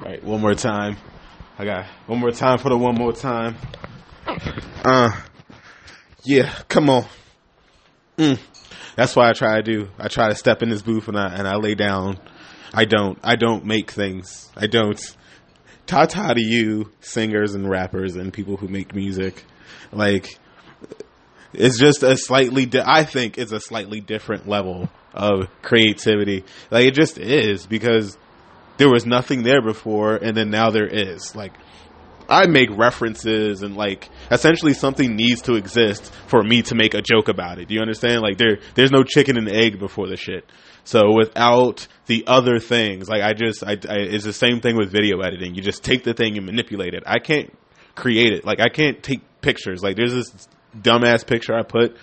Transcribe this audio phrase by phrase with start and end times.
[0.00, 0.96] Right, one more time.
[1.58, 3.56] I got one more time for the one more time.
[4.82, 5.10] Uh,
[6.24, 7.04] yeah, come on.
[8.16, 8.38] Mm.
[8.96, 9.88] That's why I try to do.
[9.98, 12.18] I try to step in this booth and I and I lay down.
[12.72, 13.18] I don't.
[13.22, 14.50] I don't make things.
[14.56, 14.98] I don't.
[15.86, 19.44] Ta ta to you, singers and rappers and people who make music.
[19.92, 20.38] Like,
[21.52, 22.64] it's just a slightly.
[22.66, 26.44] Di- I think it's a slightly different level of creativity.
[26.70, 28.16] Like it just is because
[28.80, 31.36] there was nothing there before, and then now there is.
[31.36, 31.52] Like
[32.30, 37.02] I make references and like essentially something needs to exist for me to make a
[37.02, 37.68] joke about it.
[37.68, 38.22] Do you understand?
[38.22, 40.50] Like there there's no chicken and egg before the shit.
[40.84, 44.90] So without the other things, like I just I, I it's the same thing with
[44.90, 45.54] video editing.
[45.54, 47.02] You just take the thing and manipulate it.
[47.04, 47.54] I can't
[47.94, 48.46] create it.
[48.46, 49.82] Like I can't take pictures.
[49.82, 51.98] Like there's this dumbass picture I put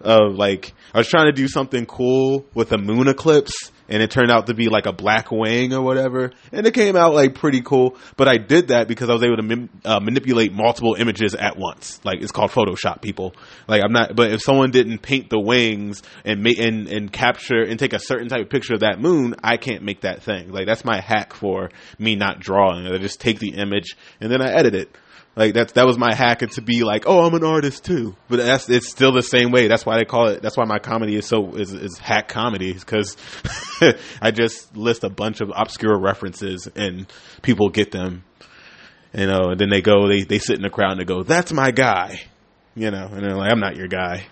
[0.00, 4.10] of like I was trying to do something cool with a moon eclipse and it
[4.10, 7.34] turned out to be like a black wing or whatever and it came out like
[7.34, 7.96] pretty cool.
[8.16, 11.56] But I did that because I was able to mim- uh, manipulate multiple images at
[11.56, 12.00] once.
[12.04, 13.34] Like it's called photoshop people.
[13.68, 17.62] Like I'm not but if someone didn't paint the wings and make and and capture
[17.62, 20.50] and take a certain type of picture of that moon I can't make that thing.
[20.50, 22.86] Like that's my hack for me not drawing.
[22.86, 24.96] I just take the image and then I edit it
[25.36, 28.16] like that's that was my hack to be like, oh, I'm an artist too.
[28.28, 29.68] But that's it's still the same way.
[29.68, 30.42] That's why they call it.
[30.42, 33.16] That's why my comedy is so is, is hack comedy because
[34.20, 37.06] I just list a bunch of obscure references and
[37.42, 38.24] people get them.
[39.12, 41.24] You know, and then they go, they they sit in the crowd and they go,
[41.24, 42.22] "That's my guy,"
[42.76, 44.26] you know, and they're like, "I'm not your guy."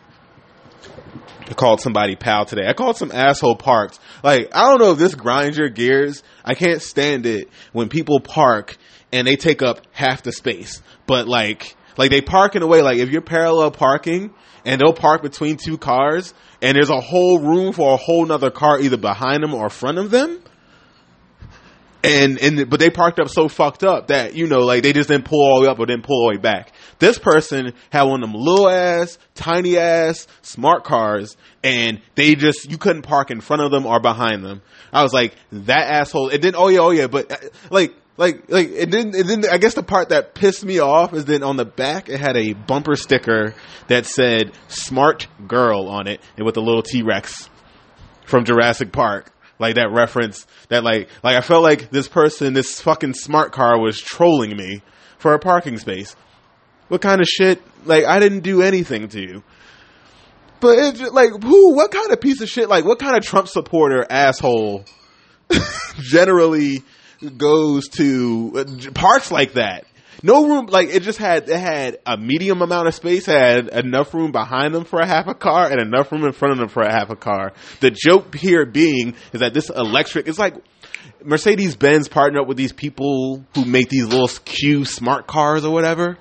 [1.49, 2.67] I called somebody pal today.
[2.67, 3.99] I called some asshole parked.
[4.23, 6.23] Like, I don't know if this grinds your gears.
[6.45, 8.77] I can't stand it when people park
[9.13, 10.83] and they take up half the space.
[11.07, 14.93] But like, like they park in a way like if you're parallel parking and they'll
[14.93, 18.99] park between two cars and there's a whole room for a whole nother car either
[18.99, 20.41] behind them or front of them.
[22.03, 25.09] And and but they parked up so fucked up that you know like they just
[25.09, 26.73] didn't pull all the way up or didn't pull all the way back.
[27.01, 32.71] This person had one of them little ass, tiny ass smart cars, and they just
[32.71, 34.63] you couldn't park in front of them or behind them.
[34.93, 36.29] I was like that asshole.
[36.29, 36.57] It didn't.
[36.57, 37.09] Oh yeah, oh yeah.
[37.09, 37.37] But uh,
[37.71, 41.15] like like like it didn't it didn't I guess the part that pissed me off
[41.15, 43.55] is then on the back it had a bumper sticker
[43.87, 47.49] that said smart girl on it and with a little T-Rex
[48.27, 49.33] from Jurassic Park.
[49.59, 53.79] Like that reference that like like I felt like this person, this fucking smart car
[53.81, 54.83] was trolling me
[55.19, 56.15] for a parking space.
[56.89, 57.61] What kind of shit?
[57.85, 59.43] Like I didn't do anything to you.
[60.61, 63.25] But it's just, like who what kind of piece of shit like what kind of
[63.25, 64.85] Trump supporter asshole
[65.99, 66.83] generally
[67.37, 69.87] goes to uh, parks like that.
[70.23, 74.13] No room, like it just had it had a medium amount of space, had enough
[74.15, 76.69] room behind them for a half a car, and enough room in front of them
[76.69, 77.53] for a half a car.
[77.81, 80.55] The joke here being is that this electric is like
[81.23, 85.73] Mercedes Benz partnered up with these people who make these little Q smart cars or
[85.73, 86.19] whatever,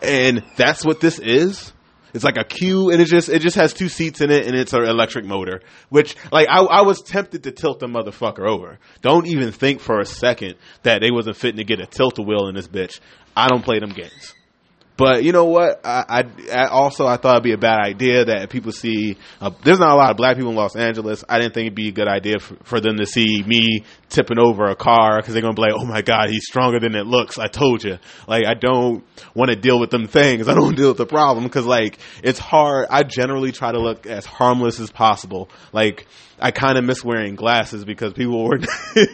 [0.00, 1.72] and that's what this is.
[2.12, 4.56] It's like a Q, and it just it just has two seats in it, and
[4.56, 5.62] it's an electric motor.
[5.88, 8.78] Which, like, I, I was tempted to tilt the motherfucker over.
[9.02, 12.54] Don't even think for a second that they wasn't fitting to get a Tilt-A-Whirl in
[12.54, 13.00] this bitch.
[13.36, 14.34] I don't play them games.
[15.00, 15.80] But you know what?
[15.82, 19.16] I, I, I also I thought it'd be a bad idea that people see.
[19.40, 21.24] Uh, there's not a lot of black people in Los Angeles.
[21.26, 24.38] I didn't think it'd be a good idea for, for them to see me tipping
[24.38, 27.06] over a car because they're gonna be like, "Oh my god, he's stronger than it
[27.06, 27.96] looks." I told you.
[28.28, 29.02] Like I don't
[29.34, 30.48] want to deal with them things.
[30.50, 32.88] I don't deal with the problem because like it's hard.
[32.90, 35.48] I generally try to look as harmless as possible.
[35.72, 36.06] Like
[36.40, 38.58] I kind of miss wearing glasses because people were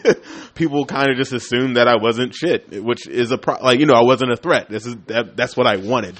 [0.54, 3.86] people kind of just assumed that I wasn't shit, which is a pro- like you
[3.86, 4.68] know I wasn't a threat.
[4.68, 6.18] This is that, that's what I wanted,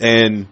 [0.00, 0.46] and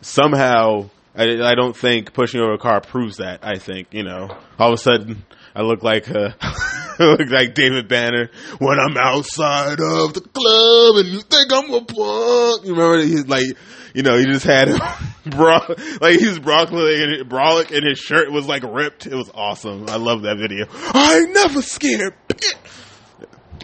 [0.00, 3.40] somehow I, I don't think pushing over a car proves that.
[3.42, 5.24] I think you know all of a sudden
[5.54, 6.30] I look like uh,
[6.98, 11.84] look like David Banner when I'm outside of the club and you think I'm a
[11.84, 12.66] punk.
[12.66, 13.46] You remember he's like
[13.94, 14.68] you know, he just had
[15.26, 15.58] bro
[16.00, 19.06] like he was brolic and brolic and his shirt was like ripped.
[19.06, 19.88] It was awesome.
[19.88, 20.66] I love that video.
[20.70, 22.14] I never scared.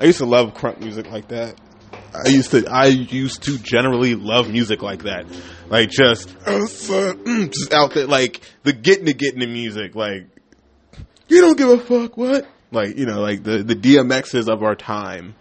[0.00, 1.55] I used to love crunk music like that.
[2.14, 5.26] I used to I used to generally love music like that.
[5.69, 10.28] Like just just out there like the getting to getting the music like
[11.28, 12.46] you don't give a fuck what?
[12.70, 15.34] Like, you know, like the the DMXs of our time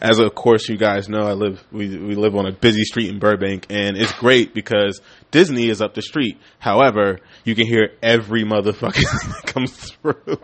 [0.00, 3.08] as of course you guys know, I live we we live on a busy street
[3.08, 5.00] in Burbank, and it's great because
[5.30, 6.38] Disney is up the street.
[6.58, 9.02] However, you can hear every motherfucker
[9.42, 10.38] that comes through.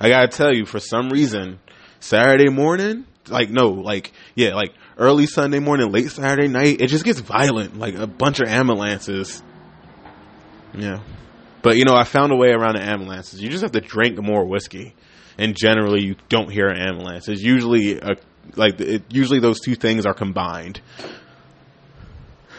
[0.00, 1.60] I gotta tell you, for some reason,
[2.00, 7.04] Saturday morning, like no, like yeah, like early Sunday morning, late Saturday night, it just
[7.04, 7.78] gets violent.
[7.78, 9.42] Like a bunch of ambulances.
[10.74, 11.00] Yeah,
[11.62, 13.40] but you know, I found a way around the ambulances.
[13.40, 14.94] You just have to drink more whiskey
[15.38, 17.28] and generally you don't hear an ambulance.
[17.28, 18.16] It's usually a
[18.56, 20.80] like it, usually those two things are combined.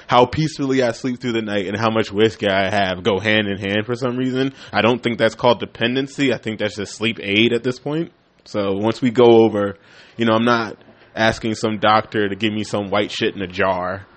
[0.07, 3.47] How peacefully I sleep through the night and how much whiskey I have go hand
[3.47, 4.53] in hand for some reason.
[4.71, 6.33] I don't think that's called dependency.
[6.33, 8.11] I think that's just sleep aid at this point.
[8.49, 9.77] So once we go over,
[10.17, 10.75] you know, I'm not
[11.15, 14.07] asking some doctor to give me some white shit in a jar.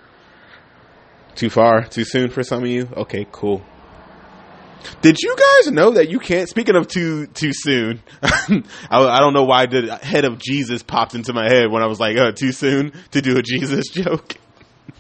[1.35, 1.85] Too far?
[1.85, 2.89] Too soon for some of you?
[2.97, 3.63] Okay, cool.
[5.03, 6.49] Did you guys know that you can't?
[6.49, 11.15] Speaking of too too soon, I, I, don't know why the head of Jesus popped
[11.15, 14.37] into my head when I was like, "Oh, too soon to do a Jesus joke."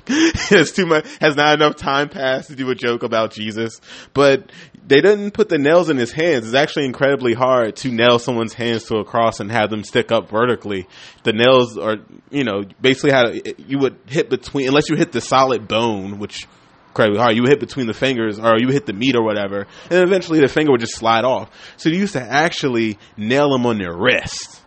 [0.06, 3.81] has too much has not enough time passed to do a joke about Jesus.
[4.14, 4.50] But
[4.87, 6.46] they didn't put the nails in his hands.
[6.46, 10.10] It's actually incredibly hard to nail someone's hands to a cross and have them stick
[10.10, 10.88] up vertically.
[11.22, 11.96] The nails are,
[12.31, 16.49] you know, basically how you would hit between unless you hit the solid bone, which
[16.88, 17.37] incredibly hard.
[17.37, 20.49] You hit between the fingers or you hit the meat or whatever, and eventually the
[20.49, 21.50] finger would just slide off.
[21.76, 24.60] So they used to actually nail them on their wrist.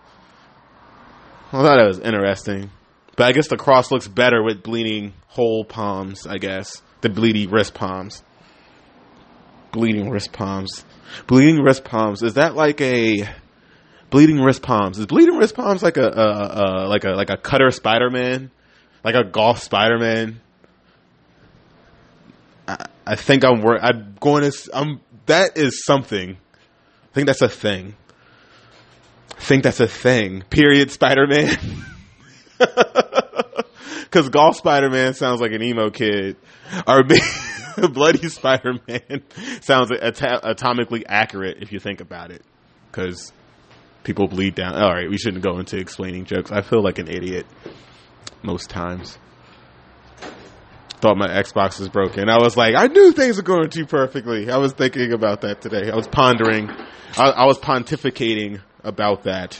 [1.50, 2.72] I thought that was interesting.
[3.16, 6.82] But I guess the cross looks better with bleeding whole palms, I guess.
[7.02, 8.24] The bleeding wrist palms.
[9.72, 10.84] Bleeding wrist palms.
[11.28, 12.24] Bleeding wrist palms.
[12.24, 13.30] Is that like a
[14.10, 15.00] bleeding wrist palms?
[15.00, 18.52] Is bleeding wrist palms like a, a, a like a like a cutter Spider Man?
[19.04, 20.42] Like a golf Spider Man?
[22.68, 26.32] I, I think I'm wor- I'm going to I'm that is something.
[26.32, 27.96] I think that's a thing.
[29.38, 30.44] I think that's a thing.
[30.50, 31.58] Period Spider Man.
[34.16, 36.38] Because Golf Spider Man sounds like an emo kid.
[36.88, 37.04] Or
[37.90, 39.24] Bloody Spider Man
[39.60, 42.42] sounds at- atomically accurate if you think about it.
[42.90, 43.34] Because
[44.06, 44.82] people bleed down.
[44.82, 46.50] All right, we shouldn't go into explaining jokes.
[46.50, 47.46] I feel like an idiot
[48.42, 49.18] most times.
[51.02, 52.30] Thought my Xbox was broken.
[52.30, 54.50] I was like, I knew things were going too perfectly.
[54.50, 55.92] I was thinking about that today.
[55.92, 56.70] I was pondering.
[57.18, 59.60] I, I was pontificating about that.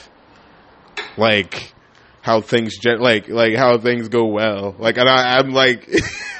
[1.18, 1.74] Like,
[2.26, 4.74] how things gen- like like how things go well.
[4.80, 5.88] Like and I, I'm like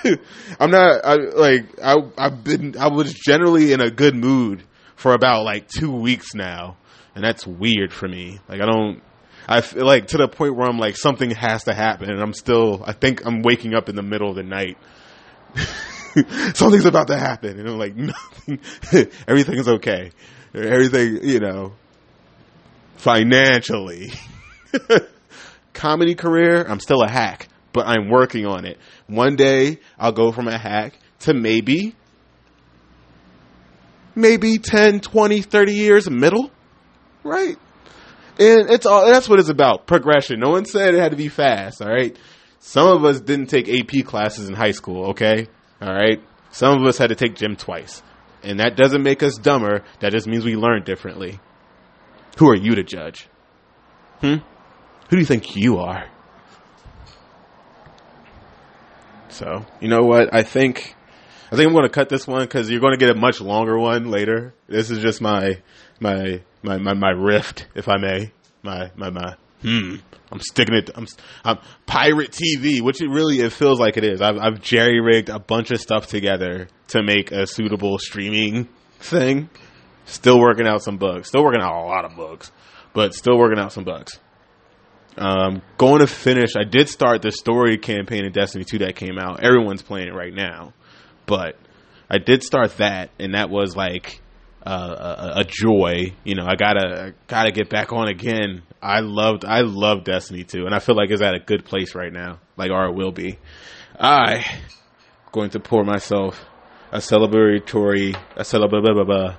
[0.58, 4.64] I'm not I, like I I've been I was generally in a good mood
[4.96, 6.76] for about like two weeks now,
[7.14, 8.40] and that's weird for me.
[8.48, 9.00] Like I don't.
[9.48, 12.32] I feel like to the point where I'm like something has to happen, and I'm
[12.32, 12.82] still.
[12.84, 14.78] I think I'm waking up in the middle of the night.
[16.54, 18.58] Something's about to happen, and I'm like, nothing.
[19.28, 20.10] everything's okay.
[20.52, 21.74] Everything, you know,
[22.96, 24.10] financially
[25.76, 28.78] comedy career, I'm still a hack, but I'm working on it.
[29.06, 31.94] One day I'll go from a hack to maybe,
[34.14, 36.50] maybe 10, 20, 30 years middle,
[37.22, 37.56] right?
[38.38, 39.86] And it's all, that's what it's about.
[39.86, 40.40] Progression.
[40.40, 42.18] No one said it had to be fast, alright?
[42.58, 45.46] Some of us didn't take AP classes in high school, okay?
[45.80, 46.22] Alright?
[46.50, 48.02] Some of us had to take gym twice.
[48.42, 49.84] And that doesn't make us dumber.
[50.00, 51.38] That just means we learn differently.
[52.38, 53.28] Who are you to judge?
[54.20, 54.36] Hmm?
[55.08, 56.08] Who do you think you are?
[59.28, 60.34] So, you know what?
[60.34, 60.96] I think
[61.52, 63.40] I think I'm going to cut this one because you're going to get a much
[63.40, 64.54] longer one later.
[64.66, 65.58] This is just my
[66.00, 68.32] my my my, my rift, if I may.
[68.62, 69.36] My my my.
[69.62, 69.96] Hmm.
[70.32, 70.90] I'm sticking it.
[70.94, 71.06] I'm,
[71.44, 74.20] I'm pirate TV, which it really it feels like it is.
[74.20, 78.68] I've, I've jerry rigged a bunch of stuff together to make a suitable streaming
[78.98, 79.50] thing.
[80.04, 81.28] Still working out some bugs.
[81.28, 82.50] Still working out a lot of bugs,
[82.92, 84.18] but still working out some bugs.
[85.16, 86.56] Um, going to finish.
[86.56, 89.42] I did start the story campaign in Destiny 2 that came out.
[89.42, 90.74] Everyone's playing it right now,
[91.24, 91.56] but
[92.10, 94.20] I did start that, and that was like
[94.66, 96.12] uh, a, a, joy.
[96.24, 98.62] You know, I gotta gotta get back on again.
[98.82, 101.94] I loved I love Destiny 2, and I feel like it's at a good place
[101.94, 103.38] right now, like or it will be.
[103.98, 104.44] I
[105.32, 106.44] going to pour myself
[106.92, 109.36] a celebratory a celebratory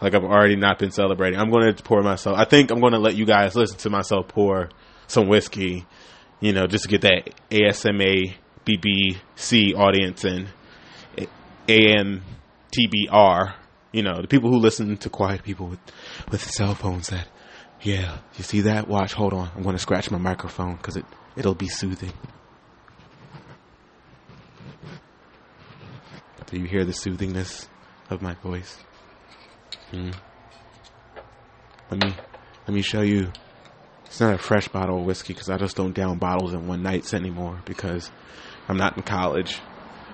[0.00, 1.38] like I've already not been celebrating.
[1.38, 2.36] I'm going to pour myself.
[2.36, 4.68] I think I'm going to let you guys listen to myself pour
[5.12, 5.86] some whiskey,
[6.40, 10.48] you know, just to get that ASMA BBC audience and
[11.68, 13.54] AMTBR,
[13.92, 15.80] you know, the people who listen to quiet people with,
[16.30, 17.28] with cell phones that,
[17.82, 18.88] yeah, you see that?
[18.88, 19.50] Watch, hold on.
[19.54, 21.04] I'm going to scratch my microphone because it,
[21.36, 22.12] it'll be soothing.
[26.46, 27.68] Do you hear the soothingness
[28.08, 28.78] of my voice?
[29.90, 30.10] Hmm.
[31.90, 32.14] Let me
[32.66, 33.32] let me show you
[34.06, 36.82] it's not a fresh bottle of whiskey because I just don't down bottles in one
[36.82, 38.10] nights anymore because
[38.68, 39.58] I'm not in college.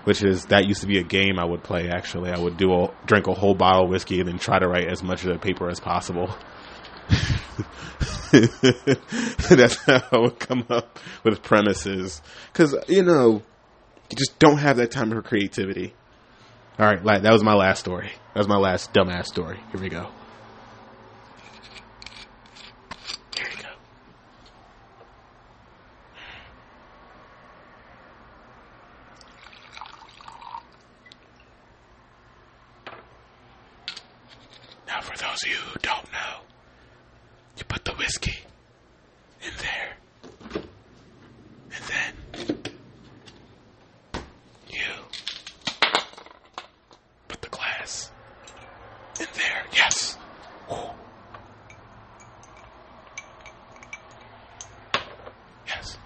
[0.04, 1.90] Which is that used to be a game I would play.
[1.90, 4.66] Actually, I would do a, drink a whole bottle of whiskey and then try to
[4.66, 6.34] write as much of the paper as possible.
[9.50, 13.42] That's how I would come up with premises because you know
[14.10, 15.94] you just don't have that time for creativity.
[16.78, 18.12] All right, that was my last story.
[18.34, 19.58] That was my last dumbass story.
[19.72, 20.10] Here we go.
[35.88, 36.36] don't know.
[37.56, 38.36] You put the whiskey
[39.42, 39.96] in there.
[41.74, 42.12] And then
[44.68, 44.92] you
[47.26, 48.10] put the glass
[49.18, 49.64] in there.
[49.72, 50.18] Yes.
[50.70, 50.90] Ooh.
[55.66, 55.96] Yes.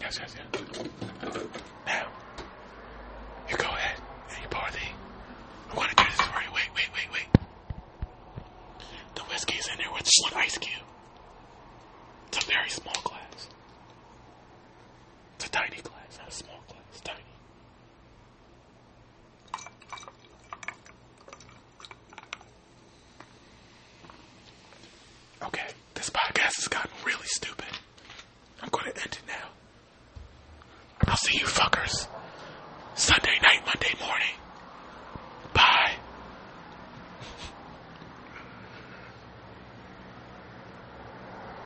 [0.00, 0.46] Yes, yes, yes.
[1.86, 2.11] Now,